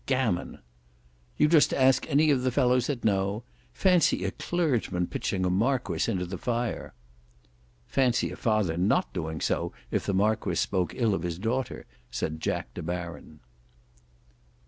"Gammon!" 0.07 0.57
"You 1.37 1.47
just 1.47 1.75
ask 1.75 2.09
any 2.09 2.31
of 2.31 2.41
the 2.41 2.49
fellows 2.49 2.87
that 2.87 3.05
know. 3.05 3.43
Fancy 3.71 4.25
a 4.25 4.31
clergyman 4.31 5.05
pitching 5.05 5.45
a 5.45 5.49
Marquis 5.51 6.11
into 6.11 6.25
the 6.25 6.39
fire!" 6.39 6.95
"Fancy 7.85 8.31
a 8.31 8.35
father 8.35 8.77
not 8.77 9.13
doing 9.13 9.39
so 9.41 9.73
if 9.91 10.03
the 10.07 10.15
Marquis 10.15 10.55
spoke 10.55 10.95
ill 10.95 11.13
of 11.13 11.21
his 11.21 11.37
daughter," 11.37 11.85
said 12.09 12.39
Jack 12.41 12.73
De 12.73 12.81
Baron. 12.81 13.41